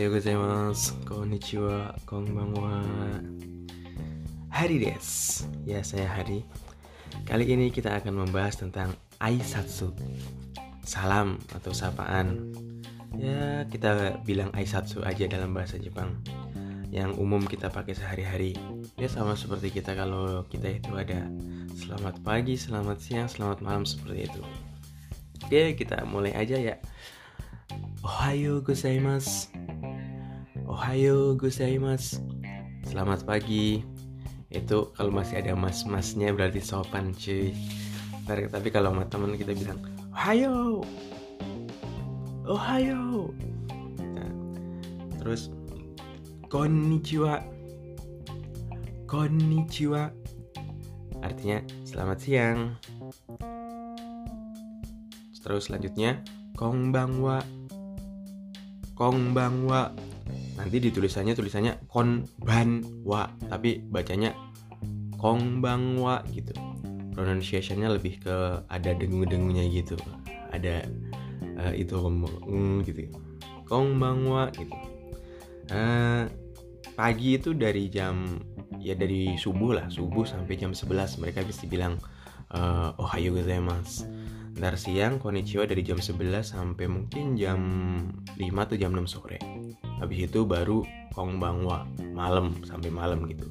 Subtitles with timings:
[0.00, 2.80] Ayo gozaimasu, konnichiwa, konbanwa
[4.48, 6.40] Hari des Ya saya Hari.
[7.28, 9.92] Kali ini kita akan membahas tentang Aisatsu.
[10.88, 12.48] Salam atau sapaan.
[13.12, 16.16] Ya kita bilang Aisatsu aja dalam bahasa Jepang.
[16.88, 18.56] Yang umum kita pakai sehari-hari.
[18.96, 21.28] Ya sama seperti kita kalau kita itu ada
[21.76, 24.40] Selamat pagi, selamat siang, selamat malam seperti itu.
[25.44, 26.80] Oke kita mulai aja ya.
[28.00, 29.59] Ohayo gozaimasu
[30.80, 32.24] Ohayo gozaimasu.
[32.88, 33.84] Selamat pagi.
[34.48, 37.52] Itu kalau masih ada mas-masnya berarti sopan cuy.
[38.24, 39.76] Ntar, Tapi kalau sama temen kita bilang
[40.16, 40.80] Ohayo!
[42.48, 43.28] Ohayo.
[44.00, 44.32] Nah,
[45.20, 45.52] Terus
[46.48, 47.44] Konnichiwa.
[49.04, 50.08] Konnichiwa.
[51.20, 52.58] Artinya selamat siang.
[55.44, 56.24] Terus selanjutnya
[56.56, 57.44] Konbanwa.
[58.96, 59.92] Konbanwa
[60.60, 61.32] Nanti di tulisannya
[61.88, 64.36] Konbanwa Tapi bacanya
[65.16, 66.52] Konbanwa gitu.
[67.16, 69.96] Pronunciationnya lebih ke ada dengung-dengungnya gitu.
[70.52, 70.88] Ada
[71.60, 73.00] uh, itu mm, gitu.
[73.68, 74.76] Konbanwa gitu.
[75.70, 76.28] Uh,
[76.98, 78.40] Pagi itu dari jam
[78.82, 81.94] Ya dari subuh lah Subuh sampai jam 11 Mereka bisa bilang
[82.50, 84.10] uh, Ohayo gozaimasu
[84.58, 87.60] Ntar siang konnichiwa dari jam 11 sampai mungkin jam
[88.34, 89.38] 5 atau jam 6 sore
[90.00, 90.80] Habis itu baru
[91.12, 91.84] kongbangwa
[92.16, 93.46] malam sampai malam gitu.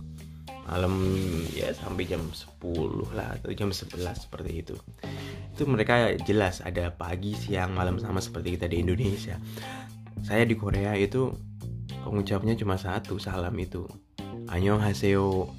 [0.66, 1.02] Malam
[1.53, 4.75] ya sampai jam 10 lah atau jam 11 seperti itu.
[5.53, 9.38] Itu mereka jelas ada pagi, siang, malam sama seperti kita di Indonesia.
[10.25, 11.33] Saya di Korea itu
[12.06, 13.86] pengucapnya cuma satu salam itu.
[14.50, 15.50] Annyeonghaseyo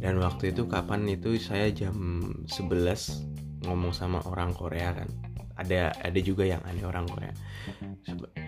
[0.00, 1.96] dan waktu itu kapan itu saya jam
[2.48, 5.08] 11 ngomong sama orang Korea kan.
[5.54, 7.32] Ada ada juga yang aneh orang Korea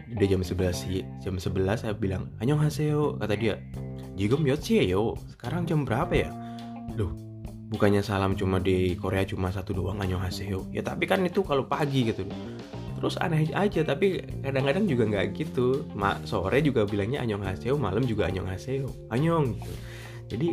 [0.07, 3.59] udah jam 11 sih jam 11 saya bilang annyeonghaseyo kata dia.
[4.17, 6.31] Jigo yo sekarang jam berapa ya?
[6.95, 7.13] Loh
[7.67, 10.71] bukannya salam cuma di Korea cuma satu doang annyeonghaseyo.
[10.71, 12.23] Ya tapi kan itu kalau pagi gitu.
[12.97, 15.85] Terus aneh aja tapi kadang-kadang juga nggak gitu.
[15.93, 19.75] Ma, sore juga bilangnya annyeonghaseyo malam juga annyeonghaseyo annyeong gitu.
[20.27, 20.49] Jadi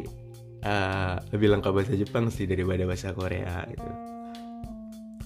[0.65, 3.89] uh, lebih lengkap bahasa Jepang sih daripada bahasa Korea gitu.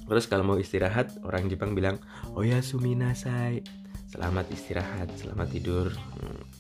[0.07, 1.99] Terus kalau mau istirahat, orang Jepang bilang,
[2.31, 3.59] "Oh ya suminasai."
[4.07, 5.91] Selamat istirahat, selamat tidur.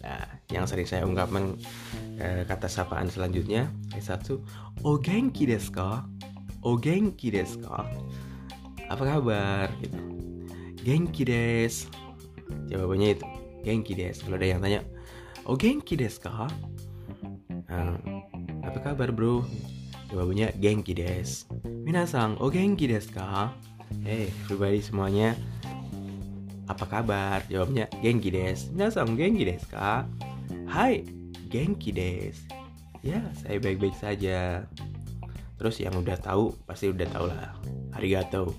[0.03, 1.55] Nah, yang sering saya ungkapkan
[2.19, 3.71] eh, kata sapaan selanjutnya,
[4.03, 4.43] satu,
[4.83, 6.03] "O genki desu ka?"
[6.59, 7.87] "O genki desu ka?"
[8.91, 9.95] Apa kabar gitu.
[10.83, 11.87] Genki desu.
[12.67, 13.27] Jawabannya itu,
[13.63, 14.27] genki desu.
[14.27, 14.83] Kalau ada yang tanya,
[15.47, 16.51] "O genki desu ka?"
[17.71, 17.95] Nah,
[18.67, 19.47] apa kabar, Bro?
[20.11, 21.47] Jawabannya genki des.
[21.63, 23.51] Minasang, o genki desu ka?
[24.03, 25.35] Hey, pribadi semuanya.
[26.67, 27.43] Apa kabar?
[27.47, 28.67] Jawabnya genki des.
[28.71, 30.05] Minasang, genki desu ka?
[30.67, 31.07] Hai,
[31.47, 32.37] genki des.
[33.01, 34.67] Ya, saya baik-baik saja.
[35.57, 37.55] Terus yang udah tahu pasti udah tahu lah.
[37.95, 38.53] Arigato.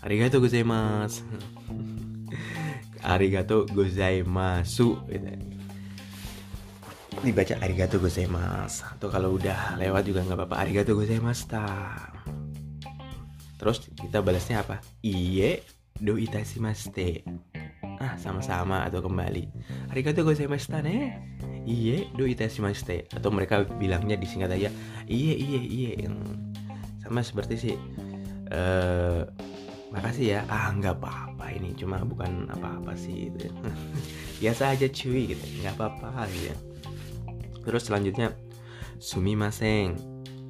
[0.00, 1.26] Arigato gozaimasu.
[3.02, 5.58] Arigato gozaimasu gitu
[7.18, 11.50] dibaca arigato gozaimasu atau kalau udah lewat juga nggak apa-apa arigato gozaimasu
[13.58, 15.66] terus kita balasnya apa iye
[16.02, 17.26] do itashimashite
[17.98, 19.50] ah sama-sama atau kembali.
[19.90, 21.18] Arigato gozaimasu ne.
[21.66, 24.70] Iye do itashimashite atau mereka bilangnya disingkat aja
[25.10, 25.90] iye iye iye.
[27.02, 27.74] Sama seperti sih
[28.54, 29.26] uh,
[29.90, 30.40] makasih ya.
[30.46, 33.50] Ah nggak apa-apa ini cuma bukan apa-apa sih gitu.
[34.40, 35.44] biasa aja cuy gitu.
[35.60, 36.56] Nggak apa-apa gitu ya.
[37.68, 38.32] Terus selanjutnya
[38.98, 39.94] Sumimaseng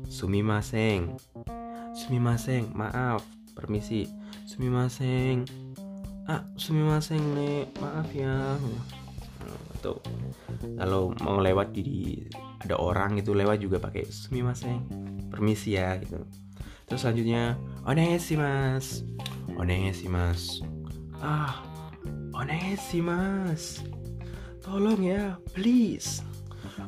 [0.07, 1.19] Sumimaseng
[1.93, 3.27] Sumimaseng Maaf
[3.59, 4.07] Permisi
[4.49, 5.45] Sumimaseng
[6.25, 8.57] Ah Sumimaseng nih Maaf ya.
[9.85, 10.01] Tuh
[10.81, 12.25] Kalau mau lewat di
[12.65, 14.89] Ada orang itu lewat juga pakai Sumimaseng
[15.29, 16.25] Permisi ya gitu.
[16.89, 19.05] Terus selanjutnya Onesimas
[19.61, 20.65] Onesimas
[21.21, 21.61] Ah
[22.33, 23.85] Onesimas
[24.65, 26.25] Tolong ya Please.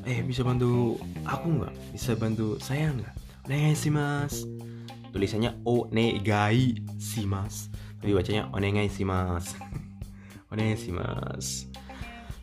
[0.08, 0.96] Eh bisa bantu
[1.28, 1.74] aku nggak?
[1.92, 3.14] Bisa bantu saya nggak?
[3.48, 4.46] Onegai si mas
[5.10, 7.68] tulisannya onegai si mas
[8.00, 9.54] tapi bacanya onegai si mas
[10.52, 11.66] onegai si mas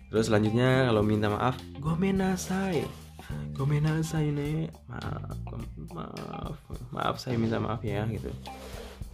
[0.08, 3.08] terus selanjutnya kalau minta maaf gomenasai.
[3.56, 4.72] Gomenasai ne.
[4.88, 5.48] Maaf
[5.92, 6.56] maaf.
[6.94, 8.32] Maaf saya minta maaf ya gitu.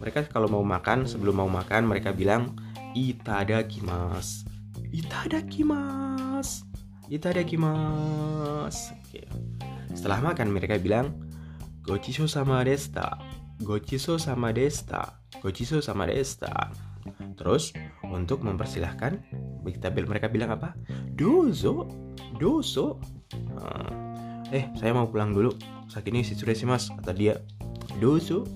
[0.02, 2.54] Mereka kalau mau makan sebelum mau makan mereka bilang
[2.94, 4.46] itadakimasu.
[4.92, 6.66] Itadakimasu.
[7.10, 8.94] Itadakimasu.
[9.00, 9.22] Oke.
[9.94, 11.14] Setelah makan mereka bilang
[11.86, 13.18] gochiso sama desta.
[13.62, 15.22] Gochiso sama desta.
[15.38, 16.72] Gochiso sama desta.
[17.38, 17.70] Terus
[18.02, 19.20] untuk mempersilahkan
[19.64, 20.76] kita mereka bilang apa?
[21.14, 21.88] Dozo,
[22.36, 22.98] dozo.
[23.54, 25.54] Uh, eh, saya mau pulang dulu.
[25.86, 26.36] Sakini sih
[26.66, 27.34] mas kata dia.
[28.02, 28.48] Dozo,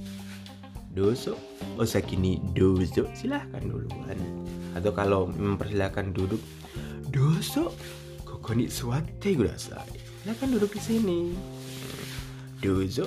[0.92, 1.38] dozo.
[1.78, 3.06] Oh sakini dozo.
[3.14, 4.18] Silahkan duluan.
[4.74, 6.40] Atau kalau mempersilahkan duduk,
[7.10, 7.70] dozo.
[8.26, 9.94] Kokoni suate kudasai.
[10.24, 11.18] Silahkan duduk di sini.
[12.58, 13.06] Dozo.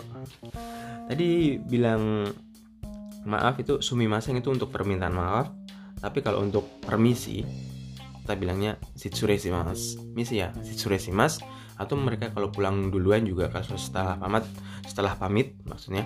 [1.07, 2.25] Tadi bilang
[3.27, 5.51] maaf itu sumimasen itu untuk permintaan maaf.
[6.01, 7.45] Tapi kalau untuk permisi
[8.21, 8.77] kita bilangnya
[9.49, 10.53] mas misi ya
[11.09, 11.41] mas
[11.75, 14.45] atau mereka kalau pulang duluan juga kalau setelah pamit
[14.85, 16.05] setelah pamit maksudnya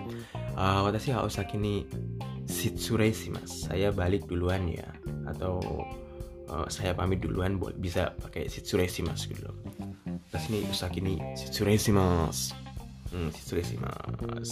[0.56, 1.84] uh, watashi wa osaki ni
[3.30, 4.90] mas saya balik duluan ya.
[5.30, 5.62] Atau
[6.50, 8.48] uh, saya pamit duluan bisa pakai
[9.06, 9.58] mas gitu loh.
[10.34, 11.22] Terus ini osaki ni
[11.94, 12.56] mas
[13.16, 13.30] hmm,
[14.28, 14.52] mas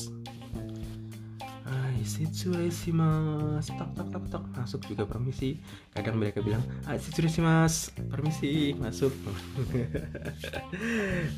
[2.04, 5.56] Sitsure mas tak tak tak tak masuk juga permisi
[5.96, 7.00] kadang mereka bilang ah
[7.40, 9.16] mas permisi masuk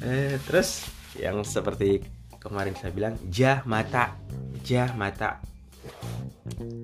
[0.02, 2.02] eh, terus yang seperti
[2.42, 4.18] kemarin saya bilang jah mata
[4.66, 5.38] jah mata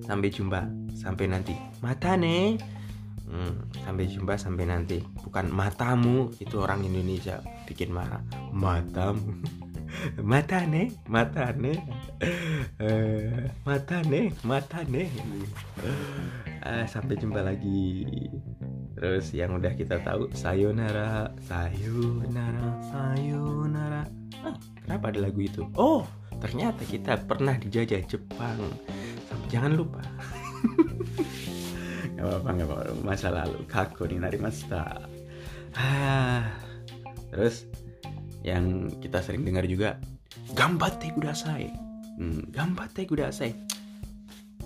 [0.06, 0.62] sampai jumpa
[0.94, 2.62] sampai nanti mata nih
[3.34, 8.22] hmm, sampai jumpa sampai nanti bukan matamu itu orang Indonesia bikin marah
[8.54, 9.42] matamu
[10.21, 11.77] mata nih mata nih
[12.81, 15.09] uh, mata nih mata nih
[16.65, 18.06] uh, sampai jumpa lagi.
[18.92, 24.06] Terus yang udah kita tahu sayonara sayonara sayonara.
[24.45, 24.53] Ah,
[24.86, 25.65] kenapa ada lagu itu?
[25.74, 26.06] Oh
[26.38, 28.62] ternyata kita pernah dijajah Jepang.
[29.50, 30.06] Jangan lupa.
[32.21, 32.94] Gak apa-apa gak apa-apa.
[33.01, 35.09] Masa lalu kaku nih nari masta
[35.75, 36.51] ah
[37.31, 37.63] terus
[38.42, 39.98] yang kita sering dengar juga
[40.58, 41.70] gambatte kudasai
[42.18, 43.54] hmm, gambatte kudasai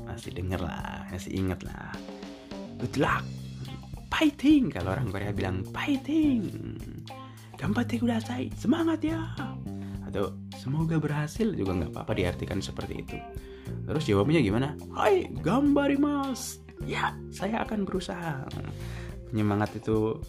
[0.05, 1.95] masih denger lah masih inget lah.
[2.77, 3.23] Good luck.
[4.11, 6.47] Fighting kalau orang Korea bilang fighting
[7.55, 9.31] gambatte kudasai semangat ya.
[10.07, 11.51] Atau semoga berhasil.
[11.55, 13.17] Juga nggak apa-apa diartikan seperti itu.
[13.87, 14.75] Terus jawabnya gimana?
[14.91, 18.43] Hai gambari mas ya saya akan berusaha.
[19.31, 20.19] Penyemangat itu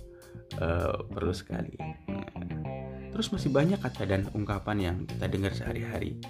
[0.58, 1.74] uh, perlu sekali
[3.16, 6.20] Terus masih banyak kata dan ungkapan yang kita dengar sehari-hari.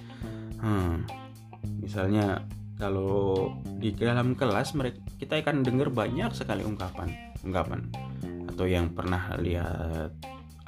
[0.63, 1.03] Hmm,
[1.83, 2.47] misalnya
[2.79, 7.11] kalau di dalam kelas mereka kita akan dengar banyak sekali ungkapan,
[7.43, 7.91] ungkapan
[8.47, 10.15] atau yang pernah lihat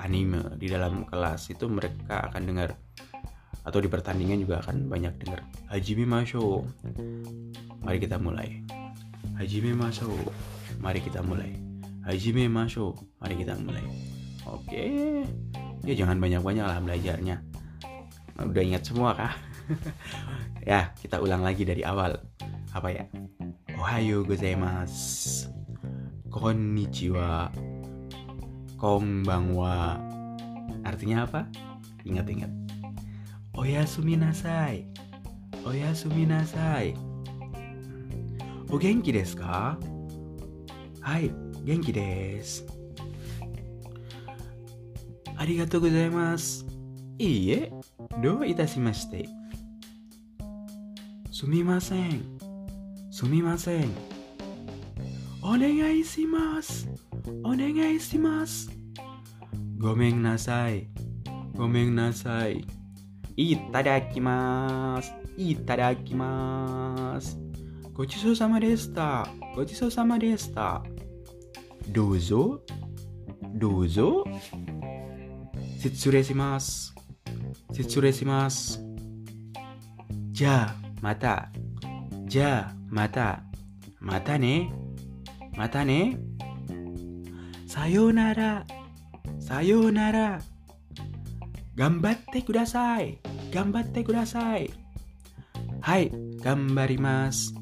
[0.03, 2.75] anime di dalam kelas itu mereka akan dengar
[3.63, 6.67] atau di pertandingan juga akan banyak dengar Hajime Masho.
[7.79, 8.59] Mari kita mulai.
[9.39, 10.11] Hajime Masho.
[10.83, 11.55] Mari kita mulai.
[12.03, 12.91] Hajime Masho.
[13.23, 13.87] Mari kita mulai.
[14.43, 15.23] Oke.
[15.83, 17.35] Ya jangan banyak-banyak lah belajarnya.
[18.39, 19.33] Udah ingat semua kah?
[20.59, 22.19] Ya kita ulang lagi dari awal.
[22.75, 23.07] Apa ya?
[23.79, 25.49] Ohayo gozaimasu.
[26.29, 27.49] Konnichiwa.
[28.77, 29.97] Konbanwa.
[30.85, 31.47] Artinya apa?
[32.05, 32.51] Ingat-ingat.
[33.55, 34.85] Oyasumi nasai.
[35.65, 36.93] Oyasumi nasai.
[38.69, 39.73] O genki desu ka?
[41.01, 41.33] Hai,
[41.65, 42.78] genki desu
[45.39, 46.65] ありがとうございます。
[47.17, 47.71] いいえ、
[48.21, 49.25] どういたしまして。
[51.31, 52.37] すみません。
[53.09, 53.89] すみません。
[55.41, 56.89] お願いします。
[57.45, 58.69] お願いします。
[59.77, 60.89] ごめんなさい。
[61.55, 62.67] ごめんなさい。
[63.37, 65.13] いただきます。
[65.37, 67.39] いただきます。
[67.93, 69.25] ごちそうさまでした。
[69.55, 70.83] ごちそうさまでした。
[71.93, 72.59] どうぞ。
[73.55, 74.25] どうぞ。
[75.79, 76.93] 失礼します。
[77.71, 78.83] 失礼します。
[80.31, 81.49] じゃあ、また。
[82.25, 83.41] じゃあ、また。
[84.01, 84.73] またね。
[85.55, 86.19] またね。
[87.65, 88.65] さようなら。
[89.39, 90.41] さようなら。
[91.75, 93.19] 頑張ってください。
[93.49, 94.69] 頑張ってください。
[95.79, 96.11] はい、
[96.43, 97.53] 頑張ります。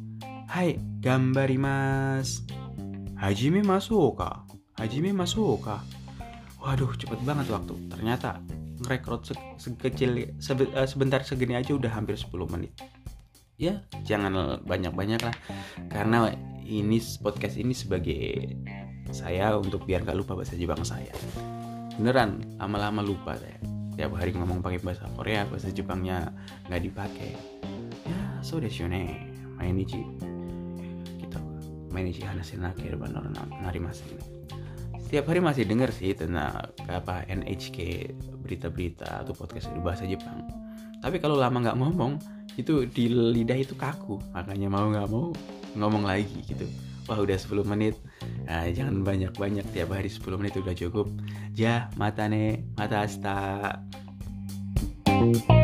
[0.47, 2.43] はい、頑張ります。
[3.15, 4.43] 始めましょうか。
[4.75, 5.83] 始めましょうか。
[6.67, 7.73] Waduh cepet banget waktu.
[7.87, 8.43] Ternyata
[8.83, 10.35] ngerekrut se sekecil
[10.75, 12.75] uh, sebentar segini aja udah hampir 10 menit.
[13.55, 15.35] Ya jangan banyak-banyak lah.
[15.87, 16.27] Karena
[16.67, 18.51] ini podcast ini sebagai
[19.15, 21.15] saya untuk biar gak lupa bahasa Jepang saya.
[21.95, 23.57] Beneran lama-lama lupa saya.
[23.97, 26.29] Tiap hari ngomong pakai bahasa Korea bahasa Jepangnya
[26.69, 27.33] nggak dipakai.
[28.05, 29.25] Ya so desu ne
[29.57, 30.05] mainichi.
[31.17, 31.39] Gitu.
[31.89, 33.01] Mainichi hanashi nakeru
[33.63, 34.36] narimasen
[35.07, 38.11] setiap hari masih denger sih tentang apa NHK
[38.43, 40.43] berita-berita atau podcast bahasa Jepang
[41.01, 42.19] tapi kalau lama nggak ngomong
[42.57, 44.17] itu di lidah itu kaku.
[44.33, 45.29] Makanya mau nggak mau
[45.77, 46.65] ngomong lagi gitu.
[47.07, 47.95] Wah udah 10 menit.
[48.49, 49.63] Nah, jangan banyak-banyak.
[49.71, 51.07] Tiap hari 10 menit udah cukup.
[51.55, 53.79] Ja mata nih mata asta.
[55.17, 55.56] thank